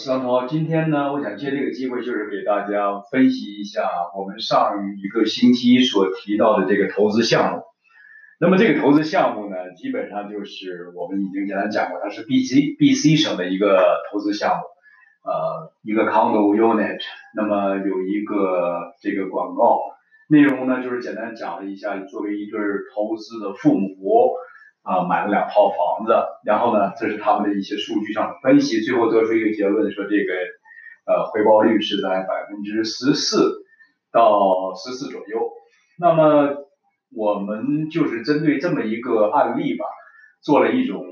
[0.00, 0.46] 大家好，呃，我是张涛。
[0.46, 3.82] 今天呢，我想借这个机会，就是给大家分析一下
[4.16, 7.62] 我们上一个星期所提到的这个投资项目。
[8.40, 14.62] 那么这个投资项目呢，基本上就是我们已经简单讲过，它是 B C B C 省的一个投资项目，
[15.30, 17.00] 呃，一个 condo unit。
[17.36, 19.82] 那么有一个这个广告
[20.30, 22.58] 内容呢，就是简单讲了一下，作为一对
[22.94, 24.32] 投资的父母。
[24.82, 30.32] 啊，买了两套房子，然后呢，这是他们的一些数据上的分析，最后得出一个结论，说这个
[31.06, 33.64] 呃回报率是在百分之十四
[34.10, 35.50] 到十四左右。
[35.98, 36.54] 那么
[37.14, 39.84] 我们就是针对这么一个案例吧，
[40.40, 41.04] 做了一种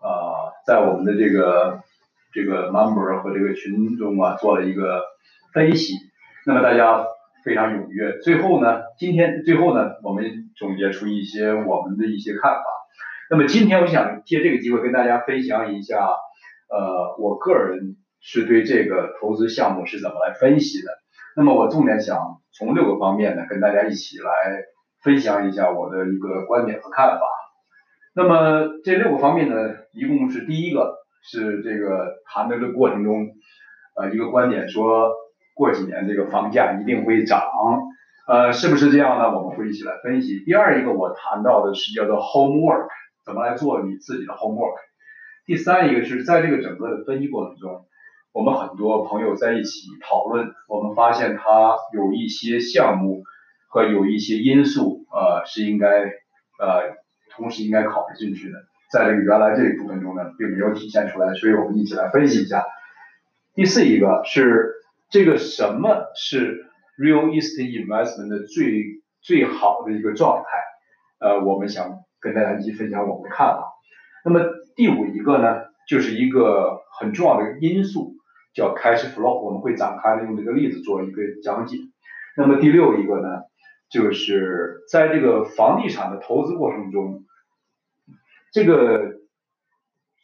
[0.00, 1.80] 呃，在我们的这个
[2.32, 5.02] 这个 member 和这个群中啊，做了一个
[5.52, 5.94] 分析。
[6.46, 7.04] 那么大家
[7.44, 8.18] 非常踊跃。
[8.20, 12.75] 最后呢，今天最后呢，我们总结出一些我们的一些看法。
[13.28, 15.98] 那么今天我想借这个机会跟大家分享一下，
[16.68, 20.92] 呃，我个人是对这个投资项目是怎么来分析的。
[21.34, 24.62] 那么我重点想从六个方面呢跟大家一起来
[25.02, 27.26] 分享一下我的一个观点和看法。
[28.14, 33.26] 那么这六个方面呢，一共是第一个是这个谈的这过程中，
[33.96, 35.10] 呃，一个观点说
[35.56, 37.42] 过几年这个房价一定会涨，
[38.28, 39.36] 呃，是不是这样呢？
[39.36, 40.44] 我们会一起来分析。
[40.44, 42.86] 第二一个我谈到的是叫做 homework。
[43.26, 44.76] 怎么来做你自己的 homework？
[45.46, 47.84] 第三一个是在这个整个的分析过程中，
[48.32, 53.24] 我们很多朋友在一起讨论，我们发现它有一些项目
[53.68, 56.94] 和有一些因素，呃，是应该呃
[57.34, 58.58] 同时应该考虑进去的，
[58.92, 62.64] 在这个原来这一部分中呢，并没有体现出来，所以我们一起来分析一下。
[63.54, 64.72] 第四一个是
[65.10, 66.64] 这个什么是
[66.96, 71.26] real estate investment 的最最好的一个状态？
[71.26, 72.05] 呃，我们想。
[72.20, 73.72] 跟大家一起分享我们的看法。
[74.24, 74.40] 那么
[74.74, 78.14] 第五一个呢，就是一个很重要的因素，
[78.54, 79.40] 叫 cash flow。
[79.40, 81.76] 我们会展开用这个例子做一个讲解。
[82.36, 83.42] 那么第六一个呢，
[83.88, 87.24] 就是在这个房地产的投资过程中，
[88.52, 89.14] 这个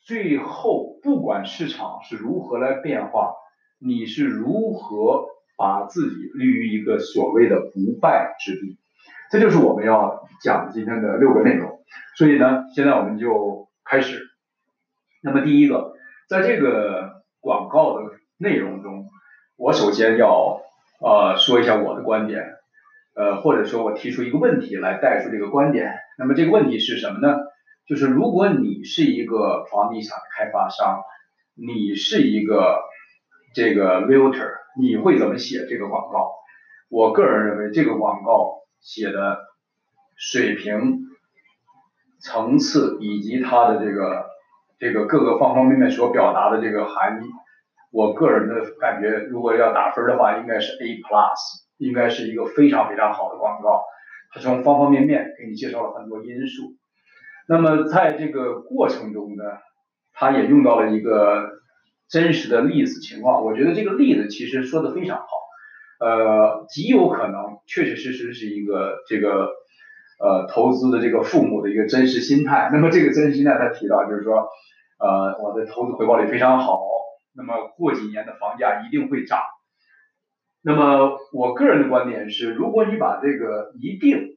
[0.04, 3.34] 最后不管市场是如何来变化，
[3.78, 5.26] 你是如何
[5.56, 8.78] 把自己立于一个所谓的不败之地。
[9.32, 11.80] 这就是我们要讲今天的六个内容。
[12.18, 14.20] 所以呢，现在我们就开始。
[15.22, 15.94] 那么第一个，
[16.28, 19.08] 在这个广告的内容中，
[19.56, 20.60] 我首先要
[21.00, 22.44] 呃说一下我的观点，
[23.16, 25.94] 呃或者说我提出一个问题来带出这个观点。
[26.18, 27.38] 那么这个问题是什么呢？
[27.88, 31.00] 就是如果你是一个房地产开发商，
[31.54, 32.80] 你是一个
[33.54, 36.32] 这个 realtor，你会怎么写这个广告？
[36.90, 39.38] 我个人认为这个广告写的
[40.16, 41.08] 水平。
[42.24, 44.26] 层次以及它的这个
[44.78, 47.26] 这个各个方方面面所表达的这个含义，
[47.90, 53.82] 我个人的感觉，如果要打分的话，应该是 A plus，应该是一个非常非常好的广告。
[54.32, 56.76] 它从方方面面给你介绍了很多因素。
[57.48, 59.42] 那么在这个过程中呢，
[60.12, 61.50] 它也用到了一个
[62.08, 63.44] 真实的例子情况。
[63.44, 65.26] 我觉得这个例子其实说的非常好，
[66.02, 69.50] 呃，极有可能确确实实是一个这个。
[70.24, 72.70] 呃，投资的这个父母的一个真实心态。
[72.72, 74.46] 那么这个真实心态，他提到就是说，
[75.00, 76.78] 呃，我的投资回报率非常好。
[77.34, 79.40] 那么过几年的房价一定会涨。
[80.62, 84.36] 那么我个人的观点是，如果你把这个一定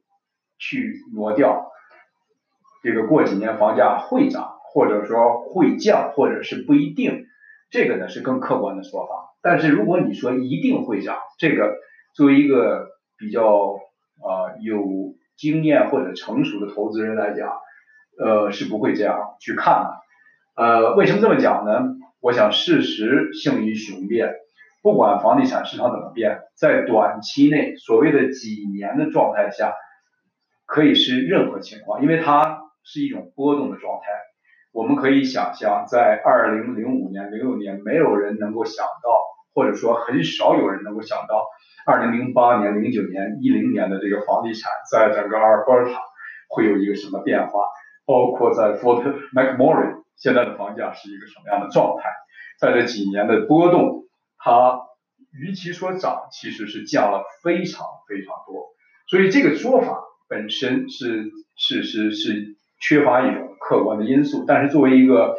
[0.58, 1.70] 去挪掉，
[2.82, 7.26] 这个过几年房价会涨，或者说会降，或者是不一定，
[7.70, 9.25] 这个呢是更客观的说法。
[9.46, 11.76] 但是如果你说一定会涨，这个
[12.14, 15.14] 作为一个比较呃有。
[15.38, 17.52] 经验或者成熟的投资人来讲，
[18.18, 19.90] 呃，是不会这样去看的。
[20.56, 21.94] 呃，为什么这么讲呢？
[22.20, 24.32] 我想事实胜于雄辩。
[24.82, 29.74] 不管房地产市场怎么变，在短期内所谓的几年的状态下，
[30.64, 34.06] 可以是任何情况，因为它是一种波动的状态。
[34.72, 39.10] 我们可以想象，在二零零五年、零六年，没有人能够想到，
[39.56, 41.46] 或者说很少有人能够想到。
[41.88, 46.00] 二零零八年、零九年、一零年的这个房地产，在整个阿尔伯塔
[46.48, 47.60] 会有一个什么变化？
[48.04, 52.10] 包括在 Fort McMurray 现在的房价是一个什么样的状态？
[52.58, 54.02] 在这几年的波动，
[54.36, 54.80] 它
[55.32, 58.74] 与其说涨，其实是降了非常非常多。
[59.08, 64.44] 所以这个说法本身是是是是缺乏一种客观的因素。
[64.44, 65.36] 但是作为一个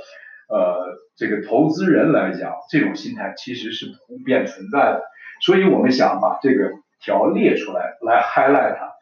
[0.47, 5.01] 呃这个投资人来讲，这种心态其实是普遍存在的。
[5.41, 8.93] 所以我们想把这个条列出来，来 highlight 它，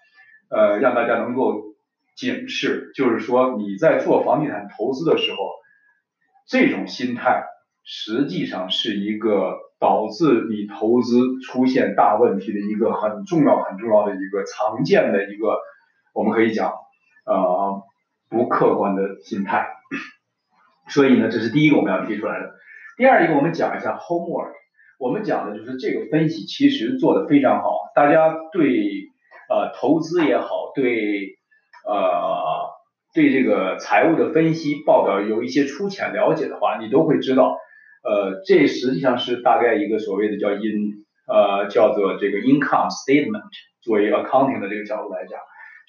[0.49, 1.61] 呃，让大家能够
[2.15, 5.37] 警示，就是说你在做房地产投资的时候，
[6.47, 7.43] 这种心态
[7.83, 15.57] 实际上是一个导致你投资出现大问题的一个很重要、很重要的一个常见的一个，
[16.13, 16.73] 我们可以讲，
[17.25, 17.83] 呃，
[18.29, 19.67] 不客观的心态。
[20.89, 22.53] 所以呢，这是第一个我们要提出来的。
[22.97, 24.53] 第二一个，我们讲一下 homework。
[24.97, 27.91] 我们讲的就是这个分析其实做的非常好。
[27.93, 29.09] 大家对
[29.49, 31.35] 呃投资也好，对
[31.85, 32.69] 呃
[33.13, 37.57] 对这个财务的分析报表有一些粗浅了解的话，你都会知道，
[38.03, 43.43] 呃，这实际上是大概一个所谓的叫 in 呃叫做这个 income statement，
[43.81, 45.37] 作为 accounting 的这个角度来讲，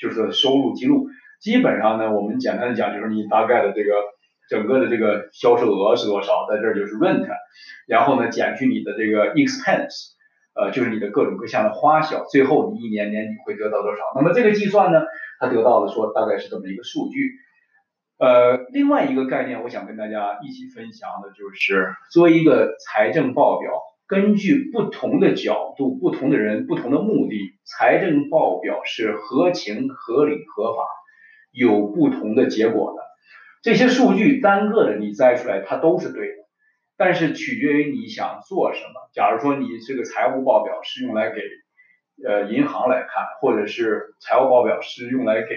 [0.00, 1.06] 就是收入记录。
[1.40, 3.93] 基本上呢，我们简单的讲就是你大概的这个。
[4.48, 7.26] 整个的这个销售额是多少，在这儿就是 rent，
[7.87, 10.14] 然后呢减去你的这个 expense，
[10.54, 14.02] 呃，就是你的各种各项的花销，最后你一年年底会得到多少？
[14.14, 15.02] 那么这个计算呢，
[15.38, 17.32] 它得到的说大概是这么一个数据。
[18.19, 23.70] 呃，另外一个概念，我想跟大家一起分享的就是，作为一个财政报表，
[24.06, 30.82] 根据不同的角度、不同的人、不同的目的，财政报表是合情、合理、合法，
[31.52, 33.06] 有不同的结果的。
[33.67, 36.45] 这些数据单个的你摘出来，它都是对的，
[36.97, 39.11] 但是取决于你想做什么。
[39.13, 41.41] 假如说你这个财务报表是用来给
[42.25, 45.49] 呃银行来看，或者是财务报表是用来给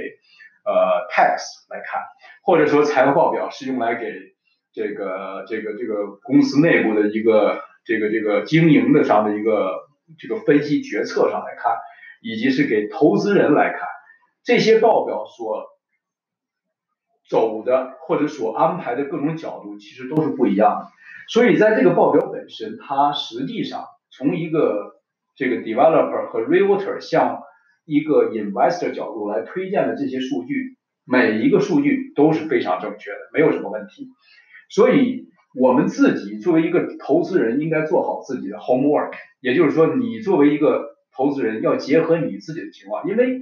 [0.66, 1.38] 呃 tax
[1.70, 2.02] 来看，
[2.42, 4.12] 或者说财务报表是用来给
[4.74, 11.78] 这个这个这个公司内部的一个这个这个经营的上的一个这个分析决策上来看，
[12.24, 13.88] 以及是给投资人来看，
[14.44, 15.68] 这些报表所。
[17.30, 20.88] 走的或者所安排的各种角度其实都是不一样的，
[21.28, 24.96] 所以在这个报表本身，它实际上从一个
[25.36, 27.44] 这个 developer 和 realtor 向
[27.86, 34.08] 一个 investor 角度来推荐的这些数据，每一个数据都是非常正确的，没有什么问题。
[34.72, 43.42] 所以我们自己作为一个投资人，应该做好自己的 homework，也就是说，你作为一个投资人要结合你自己的情况，因为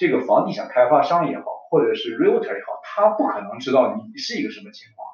[0.00, 1.59] 这个房地产开发商也好。
[1.70, 5.06] 或者是 realtor 也好，他不可能知道你是一个什么情况。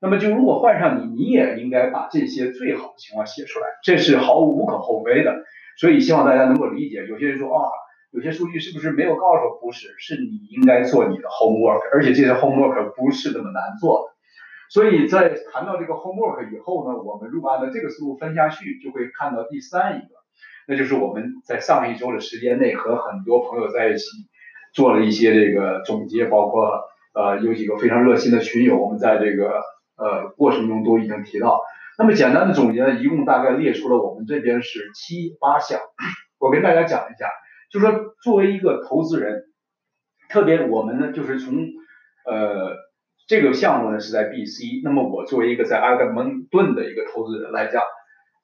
[0.00, 5.34] 那么就如果换上你，你也应该把这些最好的情况写出来，这是毫无无可厚非的。
[5.76, 7.04] 所以希望大家能够理解。
[7.06, 7.68] 有些人说啊，
[8.12, 9.58] 有些数据是不是没有告诉？
[9.60, 14.14] 不是，是你应该做你的 homework，而且这些 homework 不是那么难做的。
[14.70, 20.14] 所以在谈到这个 homework 以后呢，我们如果按照这个思路分下去，就会看到第三一个，
[20.68, 24.04] 那就是我们在上一周的时间内和很多朋友在一起。
[24.78, 29.60] 做了一些这个总结，包括呃有几个非常热心的群友，我们在这个
[29.96, 31.60] 呃过程中都已经提到。
[31.98, 35.80] 那么简单的总结呢，一共大概列出了我们这边是七八项，
[36.38, 37.26] 我跟大家讲一下，
[37.72, 39.42] 就说作为一个投资人，
[40.28, 41.56] 特别我们呢就是从
[42.24, 42.76] 呃
[43.26, 47.82] 这个项目呢是在 B、C，那么我作为一个在埃德蒙顿的一个投资人来讲，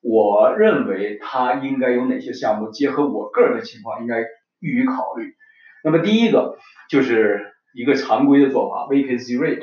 [0.02, 4.24] 我认为他应该有哪些项目，结合我个人的情况，应该
[4.58, 5.32] 予以考虑。
[5.84, 6.56] 那么第一个
[6.88, 9.62] 就是一个常规的做法，vacancy rate。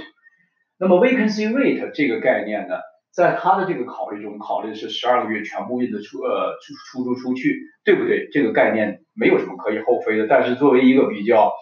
[0.78, 2.76] 那么 vacancy rate 这个概念呢，
[3.12, 8.30] 在它的这个考虑中，考虑的是十二个月全部印的出呃出出租出去，对不对？
[8.32, 10.28] 这个概念没有什么可以厚非的。
[10.28, 11.54] 但是作为一个比较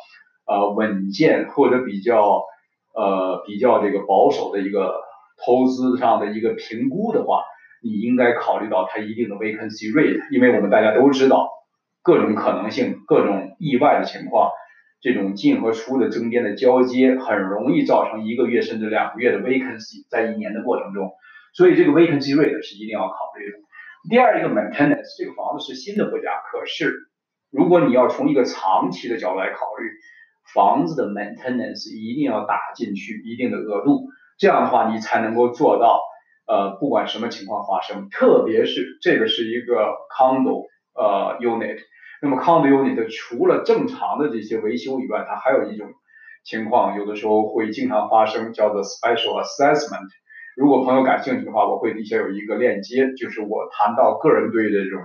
[0.46, 2.44] 呃稳健或者比较
[2.94, 5.01] 呃比较这个保守的一个
[5.46, 7.44] 投资上的一个评估的话，
[7.82, 11.50] 你应该考虑到它一定的 vacancy rate，因为我们大家都知道。
[12.01, 14.51] 各种可能性、各种意外的情况，
[15.01, 21.12] 这种进和出的中间的交接，很容易造成一个月甚至两个月的 vacancy，在一年的过程中，
[21.53, 23.58] 所以这个 vacancy rate 是一定要考虑的。
[24.10, 26.94] 第二一个 maintenance，这个房子是新的国家，可是
[27.51, 29.89] 如果你要从一个长期的角度来考虑，
[30.53, 36.01] 房子的 maintenance 一定要打进去一定的额度，这样的话你才能够做到，
[36.48, 40.65] 呃，不管什么情况发生，特别是这个是一个 condo。
[40.93, 41.79] 呃，unit，
[42.22, 45.88] 那么 condo unit 除了正常的这些维修以外，它还有一种
[46.43, 50.10] 情况，有的时候会经常发生，叫做 special assessment。
[50.58, 55.00] 如果朋友感兴趣的话，我会底下有一个链接，就是我谈到个人对这种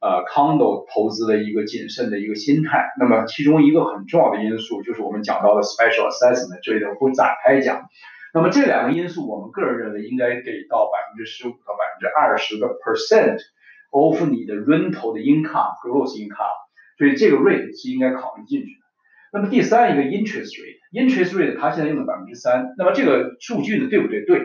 [0.00, 2.92] 呃 condo 投资的一个谨慎的一个心态。
[3.00, 7.82] 那么其中一个很重要的因素就是我们讲到的 special assessment，这里头不展开讲。
[8.32, 13.38] 那么这两个因素，我们个人认为应该给到百分之十五到百分之二十的 percent。
[13.92, 16.58] Of 你的 rental 的 income，gross income，
[16.98, 18.82] 所以这个 rate 是应该考虑进去的。
[19.32, 24.24] 那么第三一个 interest rate，interest rate 它现在用的百分之三，那么这个数据呢对不对？
[24.24, 24.42] 对。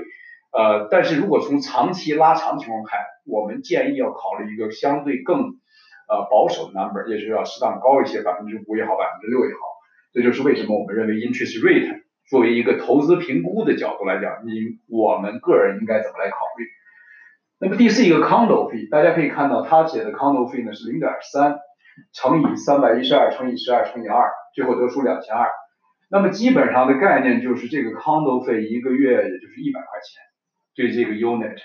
[0.58, 5.60] 呃，但是如果从长期拉长情况看，我们建议要考虑一个相对更
[6.08, 9.60] 呃保守的 number，也就是要适当高一些，百分之五也好，百分之六也好。
[10.14, 16.66] 这就是为什么我们认为 interest rate 作为一个投资评估的角度来讲，你我们个人应该怎么来考虑？
[17.60, 21.58] 那么第四一个 condo fee，大家可以看到他写的 condo fee 呢是零点三
[22.14, 25.50] 乘以三百一十二乘以十二乘以二，最后得出两千二。
[26.10, 30.22] 那么基本上的概念就是这个 condo 费一个月也就是一百块钱，
[30.76, 31.58] 对这个 unit，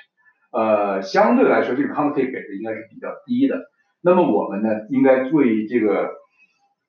[0.50, 3.60] 呃，相对来说这个 condo 费给的应该是比较低的。
[4.00, 6.10] 那么我们呢，应该对这个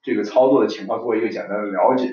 [0.02, 2.08] 这个操作的情况做一个简单的了解。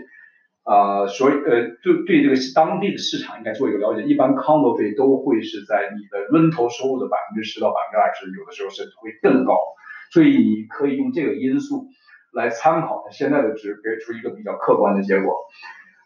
[0.71, 4.05] 啊，所以呃，对对这个当地的市场应该做一个了解。
[4.05, 9.59] 一般 condo 费都会是在你的论头收入的百分之十到百分之二十，有的时候甚至会更高。
[10.13, 11.89] 所以你可以用这个因素
[12.33, 15.35] 来参考现在的值，给出一个比较客观的结果。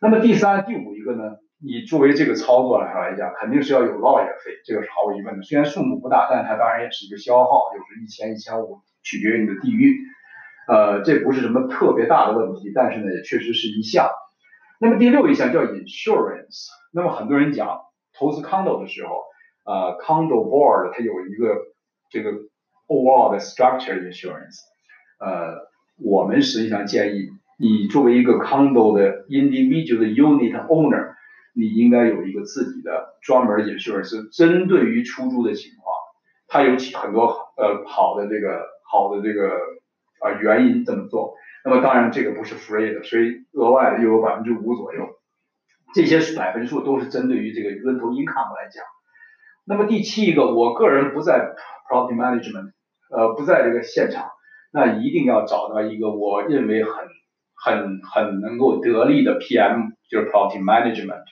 [0.00, 5.42] 那么第三、第五一个呢，你作为这个操作来来讲，肯定是要有路演费，这个是毫无疑问的。
[5.42, 10.00] 虽然数目不大，但它当然也是一个消耗，就是一千、一千五，取决于你的地域。
[10.68, 14.08] 呃，这不是什么特别大的问题，但是呢，也确实是一项。
[14.84, 16.68] 那么第六一项叫 insurance。
[16.92, 17.80] 那么很多人讲
[18.12, 19.22] 投资 condo 的时候，
[19.64, 21.56] 呃，condo board 它有一个
[22.10, 22.32] 这个
[22.86, 24.58] overall 的 structure insurance。
[25.18, 25.54] 呃，
[25.96, 31.14] 我们实际上建议你作为一个 condo 的 individual 的 unit owner，
[31.54, 35.96] 你应该有一个自己的专门 insurance，针对于出租的情况，
[36.46, 38.60] 它有起很多呃好的这个
[38.92, 39.48] 好的这个
[40.20, 41.36] 啊原因这么做。
[41.64, 45.08] 那么当然这个不是 free 的，所以额外的又有百分之五左右，
[45.94, 48.84] 这些百分数都是针对于这个 rental income 来讲。
[49.64, 51.54] 那么第七一个，我个人不在
[51.88, 52.72] property management，
[53.10, 54.28] 呃，不在这个现场，
[54.74, 56.92] 那一定要找到一个我认为很
[57.54, 61.22] 很很能够得力的 PM，就是 property management，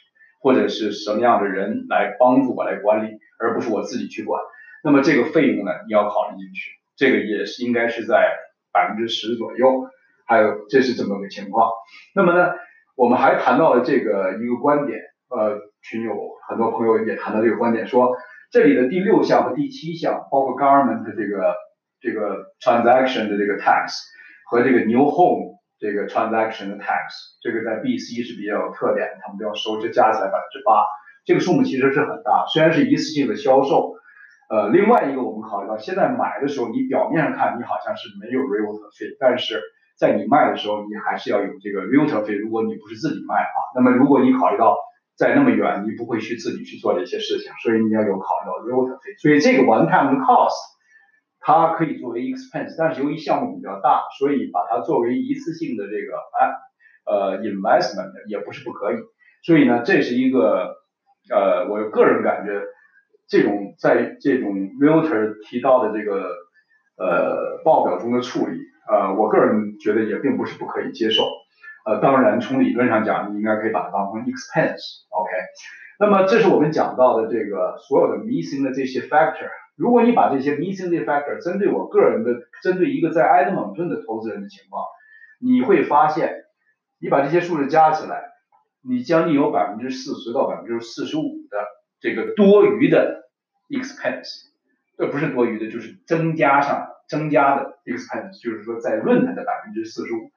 [0.41, 4.41] 或者是什么样的人来帮助我来管理，而不是我自己去管。
[4.83, 8.35] 那么这个费用呢，你要考虑进去，这个也是应该是在
[8.73, 9.91] 百分之十左右。
[10.33, 11.71] 还有，这是这么个情况。
[12.15, 12.55] 那么呢，
[12.97, 14.99] 我们还谈到了这个一个观点，
[15.29, 16.15] 呃，群友
[16.49, 18.17] 很多朋友也谈到这个观点，说
[18.51, 21.55] 这里的第六项和第七项，包括 government 这个
[22.01, 23.93] 这个 transaction 的这个 tax
[24.51, 30.87] 和这个 new home 这个 transaction 的 tax，这个在 BC 是比较有特点，他们都要收，这加起来百分之八，
[31.27, 32.47] 这个数目其实是很大。
[32.47, 33.95] 虽然是一次性的销售，
[34.49, 39.61] 呃，另外一个我们考虑到，现在买的时候，你表面上看你好像是没有 realtor 费，但是
[40.03, 42.35] 在你卖的时候，你还是要有这个 realtor 费。
[42.35, 44.77] 如果你不是自己卖啊，那么如果你考虑到
[45.15, 49.15] 在那么远，你不会去自己去做这些事情，所以你要有考虑到 realtor 费。
[49.23, 50.59] 所以这个 one time cost
[51.39, 56.51] 它可以作为 expense，但是由于项目比较大，所以把它作为一次性的这个哎
[57.07, 58.97] 呃 investment 也不是不可以。
[59.47, 60.75] 所以呢，这是一个
[61.31, 62.61] 呃我个人感觉
[63.29, 66.27] 这种在这种 realtor 提到的这个
[66.99, 68.59] 呃报表中的处理。
[68.89, 71.25] 呃，我个人觉得也并不是不可以接受，
[71.85, 75.31] 呃，当然从理论上讲，你应该可以把它当成 expense，OK。
[76.01, 79.49] 那么这是我们讲到的这个所有的 missing 的这些 factor。
[79.77, 84.85] 如果你把这些 missing 的 factor 针对我个人的，针对一个在埃德蒙顿的投资人的情况，
[85.41, 86.45] 你会发现，
[87.01, 88.25] 你把这些数字加起来，
[88.83, 91.59] 你将近有百分之四十到百分之四十五的
[92.01, 93.29] 这个多余的
[93.69, 94.51] expense，
[94.99, 97.02] 这不是多余的，就是增加上的。
[97.09, 100.31] 增加的 expense 就是说在论坛的百分之四十五，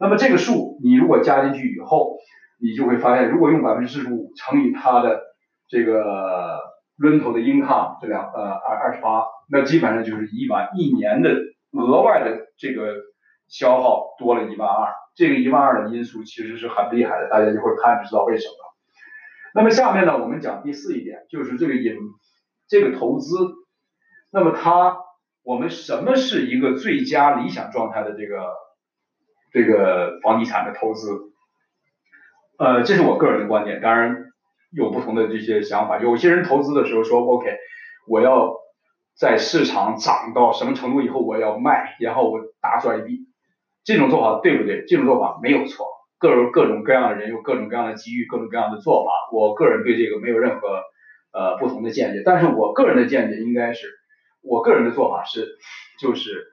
[0.00, 2.16] 那么这个数你如果加进去以后，
[2.60, 5.20] 你就会发现，如果用百分之四十五乘以它的
[5.68, 6.58] 这个
[6.96, 11.30] 论头的 income 这两呃二二十八，那基本上就是一万一年的
[11.72, 12.94] 额外的这个
[13.48, 18.54] 消耗多了一万二，这个一万二的因素其实是很厉害的，大家一会儿看就知道为什么。
[19.54, 21.94] 那么下面呢，我们讲第四一点，就是这个引
[22.68, 23.36] 这个投资，
[24.32, 24.96] 那么它。
[25.44, 28.46] 我们什么是一个最佳理想状态的这个
[29.52, 31.32] 这个房地产的投资？
[32.58, 34.26] 呃，这是我个人的观点，当然
[34.70, 35.98] 有不同的这些想法。
[35.98, 37.56] 有些人投资的时候说，OK，
[38.06, 38.54] 我要
[39.18, 43.18] 在市场涨到什么程度以后我要卖，然后我大赚一笔。
[43.82, 44.84] 这种做法对不对？
[44.86, 45.86] 这种做法没有错。
[46.18, 49.10] 各种各种各样的人有各种各样的机遇，各种各样的做法。
[49.32, 50.82] 我个人对这个没有任何
[51.32, 52.22] 呃不同的见解。
[52.24, 53.88] 但是我个人的见解应该是。
[54.42, 55.56] 我个人的做法是，
[56.00, 56.46] 就是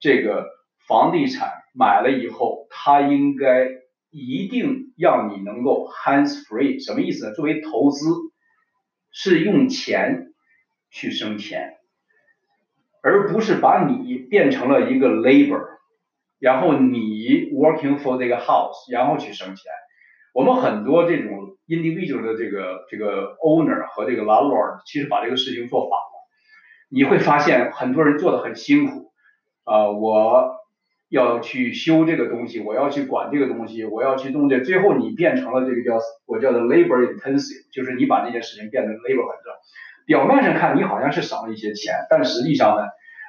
[0.00, 0.46] 这个
[0.86, 3.68] 房地产买了以后，它应该
[4.10, 7.34] 一定让你能够 hands free，什么意思呢？
[7.34, 8.06] 作为投资，
[9.12, 10.32] 是用钱
[10.90, 11.76] 去生钱，
[13.02, 15.64] 而不是把你变成了一个 labor，
[16.38, 19.70] 然后你 working for 这个 house，然后去生钱。
[20.34, 26.17] 我们很多这种 individual 的这个这个 owner 和这个 landlord，其实把这个事情做反了。
[26.88, 29.12] 你会发现很多人做的很辛苦，
[29.64, 30.56] 啊，我
[31.10, 39.52] 要去修这个东西，我要去管这个东西，我要去弄这，最后你变成了这个叫我叫做 labor intensive，就是你把这件事情变得 labor 很重，
[40.06, 42.82] 表面上看你好像是省了一些钱，但实际上呢，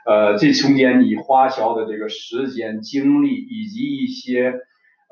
[0.05, 4.53] 呃，这中间你花销的这个时间、精力以及一些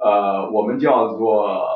[0.02, 1.68] 呃，我们叫做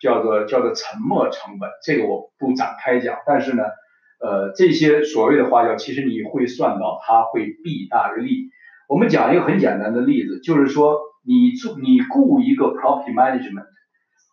[0.00, 3.18] 叫做叫做沉没成本，这个我不展开讲。
[3.26, 3.64] 但是呢，
[4.20, 8.50] 呃，这些所谓的花销，其实你会算到，它会弊大于利。
[8.88, 13.66] 我们讲一个很简单的例子，就是说你做你雇一个 property management。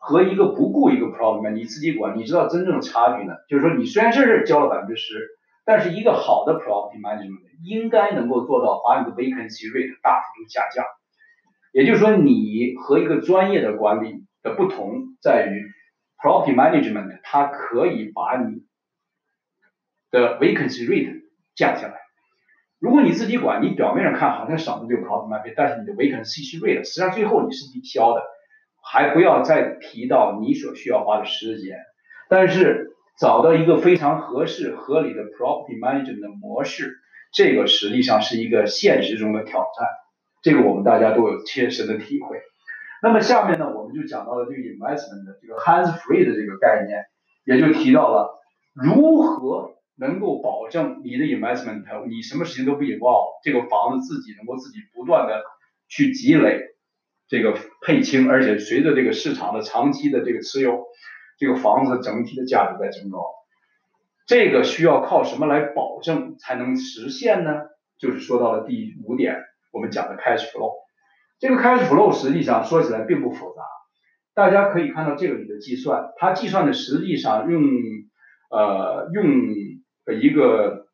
[0.07, 3.33] 和一个不雇一个 problem，你自己管，你知道真正的差距呢？
[3.49, 5.15] 就是说，你虽然这是交了百分之十，
[5.65, 10.85] 但是一个好的 property management 应该能够做到把你的 vacancy rate 大幅度下降。
[11.73, 15.65] 也就是说，你和一个专业的管理的不同在于
[16.21, 18.61] ，property management 它可以把你
[20.15, 21.23] 的 vacancy rate
[21.55, 21.95] 降下来。
[22.79, 28.21] 如果你自己管，你表面上看好像省了这个 property management，但是你的 vacancy rate 实际上最后你是抵消的。
[28.87, 31.79] 还不要再提到你所需要花的时间，
[32.29, 36.93] 但是找到一个非常合适、合理的 property management 的模式，
[37.33, 39.87] 这个实际上是一个现实中的挑战，
[40.43, 42.41] 这个我们大家都有切身的体会。
[43.01, 47.05] 那么下面呢，我们就讲到了这个 investment 的这个 hands free 的这个概念，
[47.43, 48.35] 也就提到了
[48.75, 55.43] 如何能够保证你的 investment，你什么事情都不 involve，这个房子自己能够自己不断的
[55.87, 56.61] 去积累。
[57.27, 60.85] 这个配清，而且随着这个市场的长期的这个持有，
[61.39, 63.19] 这个房子整体的价值在增高。
[64.27, 67.61] 这个需要靠什么来保证才能实现呢？
[67.97, 69.37] 就是说到了第五点，
[69.71, 70.73] 我们讲的 cash flow。
[71.39, 73.63] 这个 cash flow 实际上说起来并不复杂，
[74.35, 77.63] 大家可以看到这个里的计算，它计算的实际上用
[78.51, 79.25] 呃用
[80.13, 80.87] 一个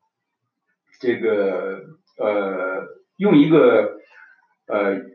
[0.99, 1.81] 这个
[2.17, 2.87] 呃
[3.17, 3.97] 用一个
[4.67, 5.11] 呃。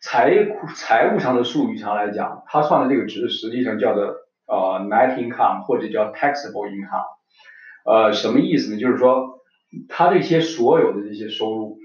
[0.00, 0.30] 财
[0.76, 4.14] 财务上的术语上来讲，他算的这个值实际上叫做
[4.46, 7.04] 呃 net income 或者叫 taxable income，
[7.84, 8.78] 呃什么意思呢？
[8.78, 9.40] 就是说
[9.88, 11.78] 他这些所有的这些收入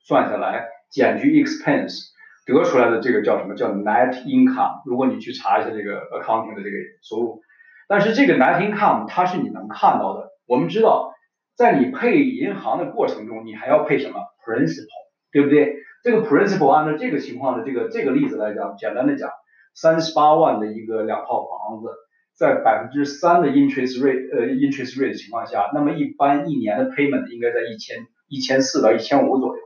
[0.00, 2.06] 算下来减去 expense
[2.46, 4.80] 得出来的这个叫什么叫 net income？
[4.86, 7.42] 如果你去查一下这个 accounting 的这个收入，
[7.86, 10.30] 但是这个 net income 它是你能看到的。
[10.48, 11.12] 我们知道，
[11.56, 14.88] 在你配银行的过程中，你还要配什么 principal，
[15.30, 15.76] 对不对？
[16.02, 19.30] 这个 principal 按照这个情况的这个这个例子来讲，简单的讲，
[19.74, 21.88] 三十八万的一个两套房子，
[22.34, 29.62] 在百分之三的 interest rate 呃 interest rate 的情况下，那么一般一年的 payment 应该在一千一千四到一千五左右。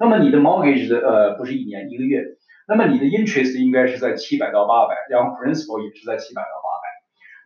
[0.00, 2.22] 那么你的 mortgage 的呃不是一年一个月，
[2.68, 6.67] 那么你的 interest 应该是在七百到八百，然后 principal 也是在七百到八百。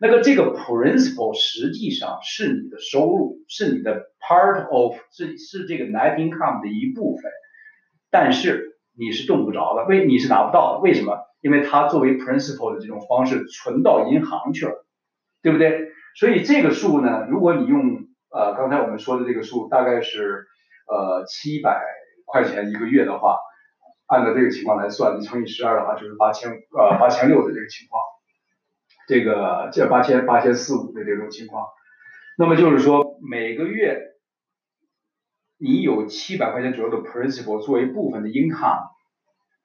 [0.03, 7.31] 那个这个 principal 实际上是你的收入，是你的 part of 是是这个 net income 的一部分。
[8.11, 11.19] 但是你是动不着的，为你是拿不到的，为什么？
[11.39, 14.85] 因为它作为 principal 的这种方式存到银行去了，
[15.41, 15.87] 对不对？
[16.19, 20.47] 所以这个数呢，如果你用呃刚才我们说的这个数，大概是
[20.85, 21.81] 呃七百
[22.25, 23.37] 块钱一个月的话，
[24.05, 28.02] 按照这个情况来算，你乘以十二的话，就是八千呃八千六的这个情况，
[29.07, 31.65] 这个这八千八千四五的这种情况，
[32.37, 34.09] 那么就是说每个月。
[35.59, 38.89] 你有七百块钱左右的 principal 作为部分的 income，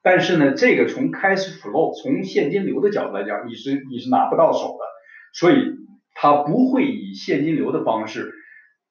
[0.01, 4.85] 但是呢，这个从 cash flow 从现金流的角度来讲，你是你是拿不到手的，
[5.33, 5.75] 所以
[6.15, 8.33] 它不会以现金流的方式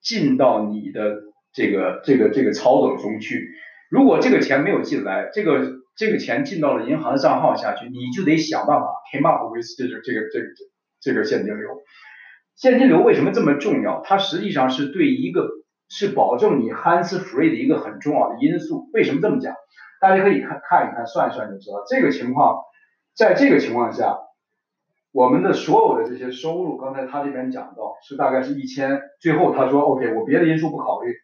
[0.01, 1.21] 进到你的
[1.53, 3.51] 这个这个这个操作中去。
[3.89, 10.45] 如果这个钱没有进来，这个这个钱进到了银行的账号下去，你就得想办法 came up with 这个这个这个
[11.01, 11.81] 这个现金流。
[12.55, 14.01] 现金流为什么这么重要？
[14.03, 15.49] 它实际上是对一个
[15.89, 18.89] 是保证你 hands free 的一个很重要的因素。
[18.93, 19.55] 为什么这么讲？
[19.99, 21.83] 大家可以看看一看，算一算就知道。
[21.87, 22.61] 这个情况，
[23.15, 24.19] 在这个情况下，
[25.11, 31.15] 我们的所有的这些收入，刚才他这边讲到是大概是一千，最后他说 OK，我别的因素不考虑，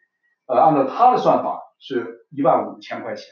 [0.47, 3.25] 呃，按照他的算法是一万五千块钱，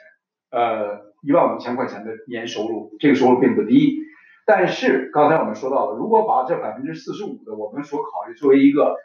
[0.51, 3.99] 呃，一万五千块钱的年收入，这个收入并不低。
[4.45, 8.95] 但是刚才我们说到了，如果把这百分之四十五的我们所考虑作为一个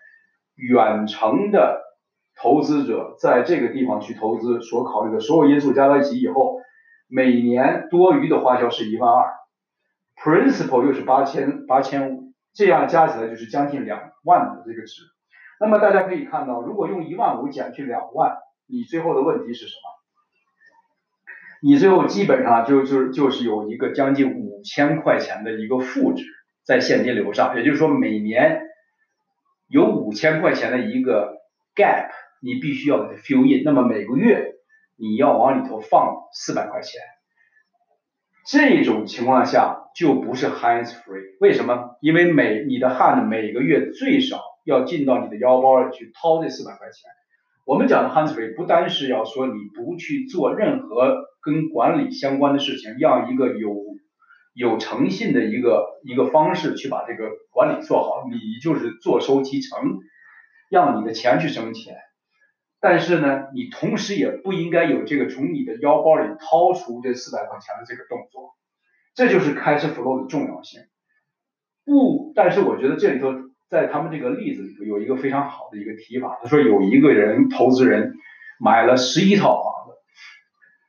[0.55, 1.85] 远程的。
[2.39, 6.61] 投资者在这个地方去投资所考虑的所有因素加在一起以后，
[7.09, 9.33] 每年多余的花销是一万二
[10.23, 15.01] ，principal 又是八千八千五，这样加起来就是将近两万的这个值。
[15.59, 19.96] 那么大家可以看到，如果用一万五减去两万，你最后的问题是什么？
[21.67, 26.25] 你最后基本上就就就是有一个将近五千块钱的一个负值
[26.65, 28.63] 在现金流上，也就是说每年
[29.67, 31.39] 有五千块钱的一个
[31.75, 32.11] gap。
[32.41, 34.53] 你必须要给它 fill in，那么每个月
[34.95, 37.01] 你要往里头放四百块钱，
[38.47, 41.37] 这种情况下就不是 hands free。
[41.41, 41.97] 为什么？
[42.01, 47.11] 因为每你的 hand 每个月最少要进到你的腰包里去掏这四百块钱。
[47.67, 53.75] 我们讲的 hands free 不单是要说你不去做任何跟管理相关的事情，让一个有
[54.55, 59.99] 有诚信的一个一个方式去把这个管理做好，你就是坐收其成，
[60.71, 61.97] 让你的钱去生钱。
[62.79, 68.55] 但是呢，你同时也不应该有这个从你的腰包里掏出这四百块钱的这个动作，
[69.17, 70.83] 这就是开始 flow 的重要性。
[71.85, 73.33] 不，但是我觉得这里头
[73.69, 78.15] 在他们这个例子里头有一个非常好的一个提法，他说有一个人投资人
[78.61, 79.99] 买了十一套房子，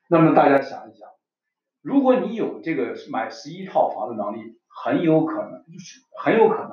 [0.10, 1.08] 那么大家想一想，
[1.82, 6.72] 如果你有这个买十一套房的能力，很有可能就是很有可能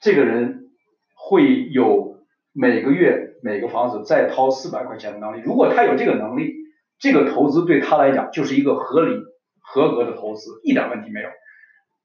[0.00, 0.70] 这个人
[1.14, 2.18] 会有
[2.52, 3.30] 每个月。
[3.44, 6.54] 每个房子再掏四百块钱的能力，如果他有这个能力，
[7.00, 9.16] 这个投资对他来讲就是一个合理、
[9.58, 11.28] 合格的投资，一点问题没有。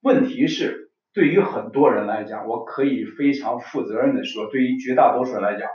[0.01, 0.86] 问题是，
[1.17, 5.67] 对于很多人来讲，我可以非常负责任的说，对于绝大多数人来讲，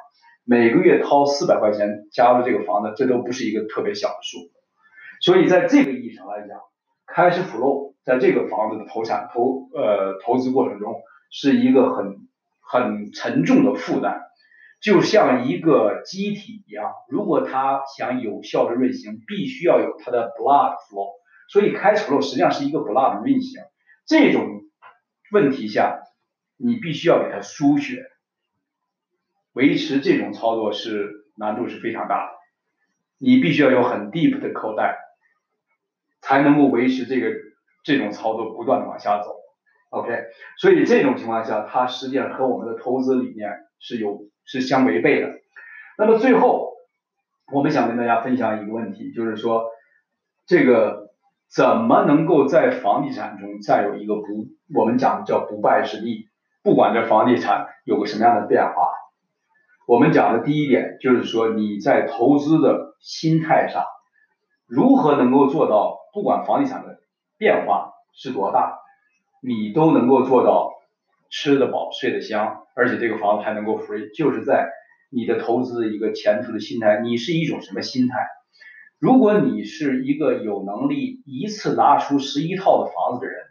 [0.44, 4.38] 每个月掏四百块钱加入这个房子，这都不是一个特别小的数。
[5.20, 6.60] 所以在这个意义上来讲，
[7.08, 10.94] 开始 flow 在这个房子的投产投呃投资过程中
[11.32, 12.18] 是一个很
[12.60, 14.20] 很沉重的负担。
[14.80, 21.10] 就像一个机体一样，如果它想有效的运行，必须要有它的 blood flow。
[21.48, 23.60] 所以开始 flow 实际上是一个 blood 运行。
[24.06, 24.61] 这种
[25.32, 26.02] 问题下，
[26.56, 28.04] 你必须要给它输血，
[29.52, 32.32] 维持这种操作是难度是非常大的。
[33.18, 34.98] 你必须要有很 deep 的口袋，
[36.20, 37.32] 才能够维持这个
[37.82, 39.34] 这种操作不断的往下走。
[39.90, 40.26] OK，
[40.58, 44.28] 所以这种情况下，它实际上和我们的投资理念是有。
[44.44, 45.38] 是相违背的。
[45.96, 46.72] 那么最后，
[47.52, 49.70] 我们想跟大家分享一个问题，就是说，
[50.46, 51.11] 这个
[51.54, 56.30] 怎么能够在房地产中占有一个不，我们讲的叫不败之地？
[56.62, 58.88] 不管这房地产有个什么样的变化，
[59.86, 63.84] 我们讲的第一点就是说，你在投资的心态上，
[64.66, 67.00] 如何能够做到，不管房地产的
[67.36, 68.78] 变化是多大，
[69.42, 70.70] 你都能够做到
[71.28, 72.62] 吃得饱，睡得香。
[72.74, 74.70] 而且这个房子还能够 free，就是在
[75.10, 78.26] 你的投资的一个前途的心态，你是一种什么心态？
[79.02, 83.42] 如果你是一个有能力一次拿出十一套的房子的人，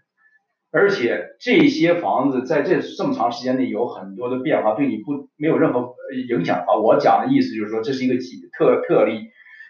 [0.72, 5.94] 而且这些房子在这这么长时间内有很多的变化，对你不没有任何
[6.30, 9.28] 影响的话，我讲的意思就是说这是一个几特特例，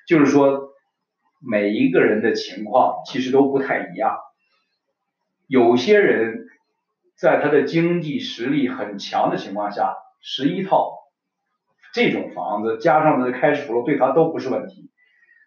[0.08, 0.70] 就是说
[1.39, 4.20] 每一个人的情况其实都不太一样，
[5.48, 6.48] 有些人。
[7.17, 10.91] 在他的经济实力很强的情况下，十一套
[11.94, 14.90] 这种房子加上他的开始付对他都不是问题。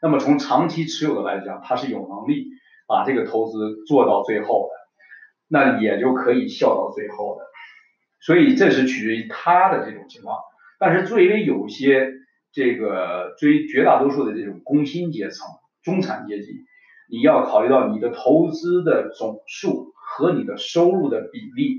[0.05, 2.49] 那么从长期持有的来讲，他是有能力
[2.87, 4.75] 把这个投资做到最后的，
[5.49, 7.47] 那也就可以笑到最后的。
[8.21, 10.37] 所以这是取决于他的这种情况。
[10.79, 12.13] 但是作为有些
[12.53, 15.49] 这个追绝大多数的这种工薪阶层、
[15.83, 16.53] 中产阶级，
[17.11, 19.93] 你要考虑到你的投资的总数。
[20.17, 21.79] 和你的收入的比例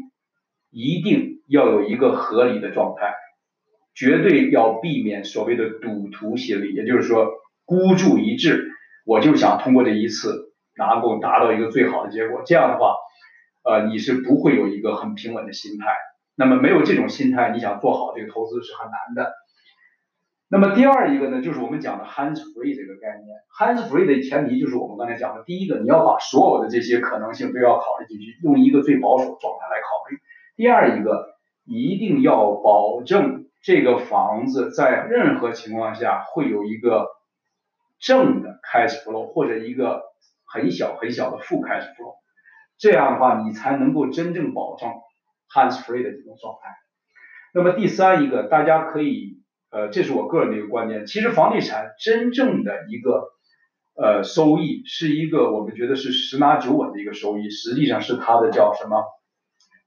[0.70, 3.14] 一定要有一个合理的状态，
[3.94, 7.32] 绝对要避免所谓的赌徒心理，也就是说
[7.66, 8.72] 孤注一掷，
[9.06, 12.42] 我就想通过这一次拿够达到一个最好的结果。
[12.46, 12.96] 这样的话，
[13.64, 15.88] 呃，你是不会有一个很平稳的心态。
[16.36, 19.34] 那么没有这种心态，你想做好这个投资是很难的。
[20.48, 23.36] 那么第二一个呢，就是我们讲的 hands free 这个概念。
[23.58, 30.18] hands free 的前提就是我们刚才讲的，第一个你要把所有的这些可能性都要考虑进去，用一个最保守状态来考虑。
[30.56, 37.08] 第二一个，一定要保证这个房子在任何情况下会有一个
[38.06, 40.04] 正的 cash flow 或者一个
[40.46, 42.16] 很小很小的负 cash flow，
[42.78, 44.90] 这样的话你才能够真正保证
[45.54, 46.70] hands free 的这种状态。
[47.54, 49.44] 那么第三一个，大家可以。
[49.72, 51.06] 呃，这是我个人的一个观点。
[51.06, 53.34] 其实房地产真正的一个
[53.94, 59.04] 呃收益，是一个我们觉得是十拿九稳的一个收益，实际上是它的叫什么？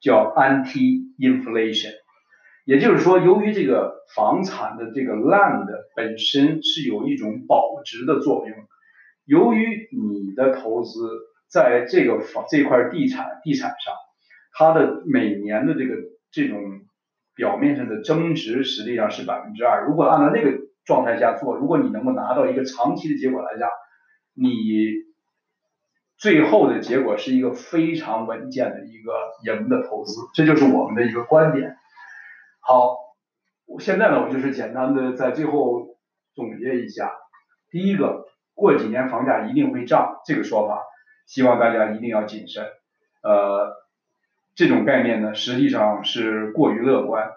[0.03, 1.95] 叫 anti-inflation。
[2.69, 8.57] 也就是说，由于这个房产的这个 land 本身是有一种保值的作用，
[9.25, 11.09] 由于你的投资
[11.49, 13.95] 在这个房这块地产地产上，
[14.53, 15.95] 它的每年的这个
[16.31, 16.83] 这种。
[17.39, 19.87] 表面上的增值实际上是百分之二。
[19.87, 23.69] 如果按照那个状态下做，如果你能够拿到一个长期的结果来讲，
[24.35, 24.57] 你
[26.17, 29.13] 最后的结果是一个非常稳健的一个
[29.47, 30.21] 赢的投资。
[30.35, 31.77] 这就是我们的一个观点。
[32.69, 32.99] 好，
[33.65, 35.97] 我现在呢，我就是简单的在最后
[36.35, 37.11] 总结一下。
[37.71, 40.83] 第一个，过几年房价一定会涨，这个说法，
[41.27, 42.67] 希望大家一定要谨慎。
[43.23, 43.75] 呃。
[44.55, 47.31] 这种概念呢，实际上是过于乐观。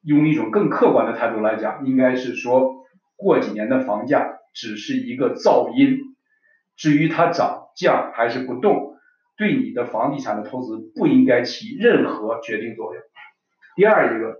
[0.00, 5.98] 用一种更客观的态度来讲，应该是说过几年的房价只是一个噪音，
[6.76, 8.96] 至于它涨降还是不动，
[9.36, 13.02] 对你的房地产的投资不应该起任何决定作用。
[13.76, 14.38] 第二一个，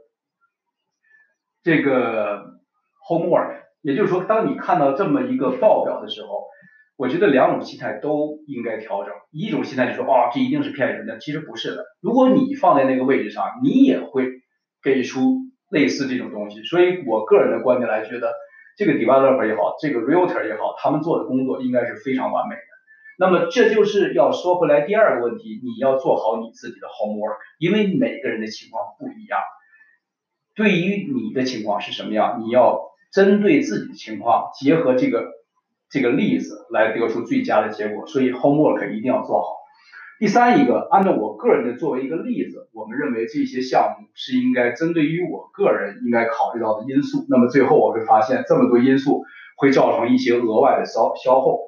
[1.63, 2.59] 这个
[3.09, 6.47] homework，也就是说，当你看到这么一个报表的时候，
[6.97, 9.15] 我觉得两种心态都应该调整。
[9.31, 11.85] 一种心态就说，啊，这一定是骗人的，其实不是的。
[12.01, 14.27] 如果你放在那个位置上，你也会
[14.83, 15.39] 给出
[15.71, 16.63] 类似这种东西。
[16.65, 18.33] 所以我个人的观点来觉得，
[18.77, 22.61] 这个 developer 也好，这个 realtor 也好，他们做的工作应该是非常完美的。
[23.19, 29.41] 那么这就是要说回来第二个问题，你要做好你自己的 homework，因为每个人的情况不一样。
[30.55, 32.81] 对于你的情况是什么样，你要
[33.13, 35.31] 针对自己的情况，结合这个
[35.91, 38.07] 这个例子来得出最佳的结果。
[38.07, 39.57] 所以 homework 一定要做好。
[40.19, 47.27] 第三一个，按照我个人的作为一个例子，我们认为这些项目是应该针对于我个人应该考虑到的因素。
[47.29, 49.25] 那么最后我会发现，这么多因素
[49.57, 51.59] 会造成一些额外的消消耗。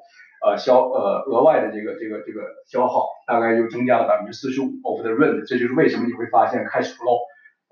[0.45, 7.21] 呃消呃额外的这个这个这个消耗大概又增加了百分之四十五 of the rent，这就是为什么你会发现 cash flow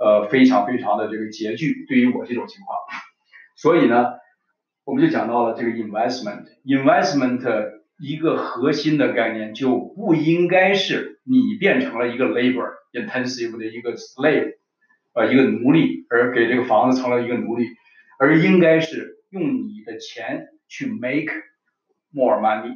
[0.02, 2.80] 呃非常非常的这个拮据，对于我这种情况，
[3.56, 4.14] 所以呢，
[4.84, 14.56] 我们就讲到了这个 investment，investment 一个核心的概念就不应该是你变成了一个 labor intensive 的一个 slave，
[15.14, 17.68] 呃一个奴隶，而给这个房子成了一个奴隶，
[18.18, 21.32] 而应该是用你的钱去 make。
[22.14, 22.74] more money，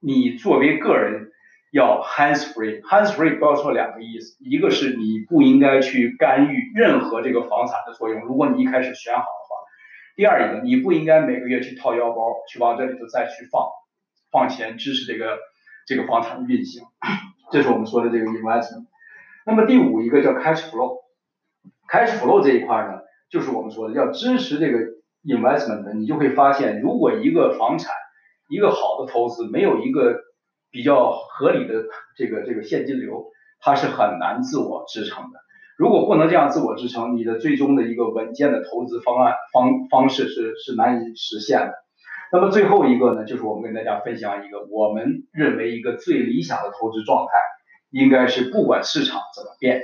[0.00, 1.30] 你作为个人
[1.70, 9.56] 要 hands free，hands free 不要说两个意思，一个是你不应该去干预任何这个房产的作用，如果你一开始选好的话，
[10.16, 13.68] 第二一个你不应该每个月去掏腰包去往这里头再去放
[14.30, 15.38] 放钱支持这个
[15.86, 16.82] 这个房产的运行，
[17.52, 18.86] 这是我们说的这个 investment。
[19.44, 23.00] 那么第五一个叫 cash flow，cash flow 这一块呢，
[23.30, 24.78] 就是我们说的要支持这个
[25.24, 27.92] investment，你就会发现如果一个房产
[28.48, 30.20] 一个好的投资没有一个
[30.70, 31.84] 比较合理的
[32.16, 33.26] 这个这个现金流，
[33.60, 35.40] 它是很难自我支撑的。
[35.76, 41.74] 如果不能这样自我支撑，你的最终的一个稳健的投资方案方方式是是难以实现的。
[42.32, 47.32] 那么最后一个呢，就是我们跟大家分享一个我们认为一个最理想的投资状态，
[47.90, 49.82] 应该是不管市场怎么变，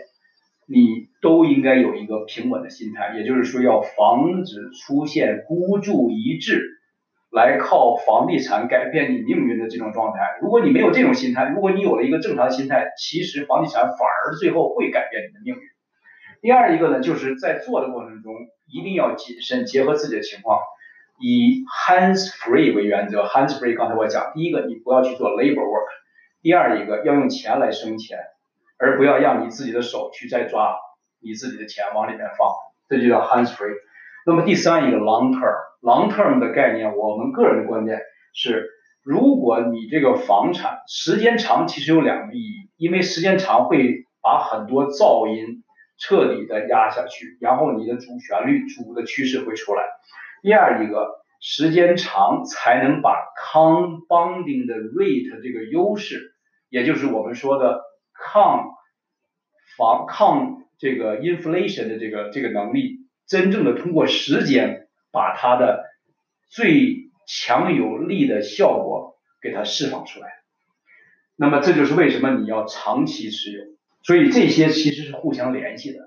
[0.66, 6.73] 你都应该有一个平稳的心态，也就是说要防止出现孤注一掷。
[7.34, 15.60] 来靠房地产改变你命运的这种状态，如果你没有这种心态，如果你有了一个正常心态，其实房地产反而最后会改变你的命运。
[16.40, 18.32] 第二一个呢，就是在做的过程中
[18.72, 20.60] 一定要谨慎，结合自己的情况，
[21.18, 23.24] 以 hands free 为原则。
[23.24, 25.88] hands free 刚才我讲，第一个你不要去做 labor work，
[26.40, 28.18] 第二一个要用钱来生钱，
[28.78, 30.76] 而不要让你自己的手去再抓
[31.20, 32.52] 你自己的钱往里面放，
[32.88, 33.74] 这就叫 hands free。
[34.26, 38.00] 那么第三一个 long term，long term 的概念，我们个人的观点
[38.32, 38.70] 是，
[39.02, 45.62] 如果你这个房产时间长，其实有两个意义，因为时间长会把很多噪音
[45.98, 49.82] 彻底的压下去，然后你的主旋律、主的趋势会出来。
[50.42, 53.14] 第二一个，时间长才能把
[53.52, 56.34] compounding 的 rate 这个优势，
[56.70, 57.82] 也就是我们说的
[58.14, 58.70] 抗
[59.76, 63.03] 防抗这个 inflation 的这个这个能力。
[63.26, 65.84] 真正的通过时间把它的
[66.48, 70.28] 最强有力的效果给它释放出来，
[71.36, 73.64] 那么这就是为什么你要长期持有。
[74.02, 76.00] 所以这些其实是互相联系的。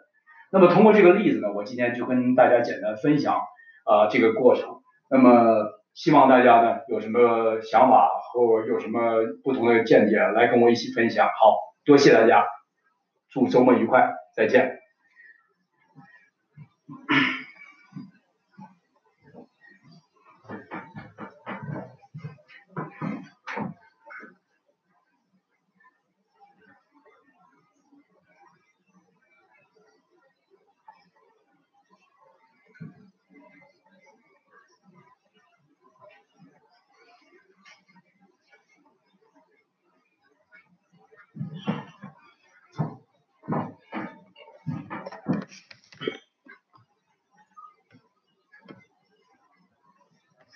[0.51, 3.35] 那么通过这个例子呢，我今天就跟大家简单分享
[3.85, 4.81] 啊这个过程。
[5.09, 11.27] 那么希望大家呢有什么想法或有什么不同的见解来跟我一起分享。
[11.27, 12.45] 好多谢大家，
[13.29, 14.76] 祝周末愉快，再见。